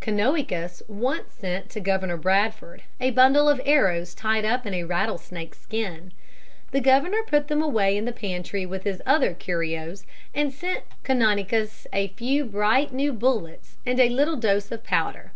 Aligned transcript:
Canonicus 0.00 0.80
once 0.88 1.34
sent 1.34 1.68
to 1.68 1.78
Governor 1.78 2.16
Bradford 2.16 2.82
a 2.98 3.10
bundle 3.10 3.46
of 3.46 3.60
arrows 3.66 4.14
tied 4.14 4.42
up 4.42 4.64
in 4.64 4.72
a 4.72 4.84
rattlesnake's 4.84 5.60
skin. 5.60 6.12
The 6.70 6.80
Governor 6.80 7.22
put 7.26 7.48
them 7.48 7.60
away 7.60 7.98
in 7.98 8.06
the 8.06 8.10
pantry 8.12 8.64
with 8.64 8.84
his 8.84 9.02
other 9.04 9.34
curios, 9.34 10.06
and 10.34 10.50
sent 10.50 10.84
Canonicus 11.04 11.86
a 11.92 12.08
few 12.08 12.46
bright 12.46 12.94
new 12.94 13.12
bullets 13.12 13.76
and 13.84 14.00
a 14.00 14.08
little 14.08 14.36
dose 14.36 14.72
of 14.72 14.82
powder. 14.82 15.32